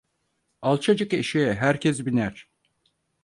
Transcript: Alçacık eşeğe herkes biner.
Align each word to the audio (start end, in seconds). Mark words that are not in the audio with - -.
Alçacık 0.61 1.13
eşeğe 1.13 1.53
herkes 1.55 2.05
biner. 2.05 2.49